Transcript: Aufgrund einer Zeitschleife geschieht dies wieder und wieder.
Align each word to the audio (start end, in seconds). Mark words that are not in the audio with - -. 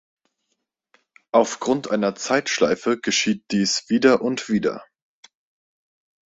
Aufgrund 1.31 1.91
einer 1.91 2.15
Zeitschleife 2.15 2.99
geschieht 2.99 3.43
dies 3.51 3.87
wieder 3.89 4.23
und 4.23 4.49
wieder. 4.49 4.83